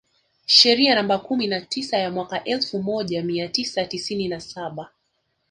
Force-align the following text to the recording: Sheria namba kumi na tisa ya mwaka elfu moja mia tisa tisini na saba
Sheria 0.45 0.95
namba 0.95 1.17
kumi 1.17 1.47
na 1.47 1.61
tisa 1.61 1.97
ya 1.97 2.11
mwaka 2.11 2.43
elfu 2.43 2.81
moja 2.83 3.23
mia 3.23 3.47
tisa 3.49 3.85
tisini 3.85 4.27
na 4.27 4.39
saba 4.39 4.89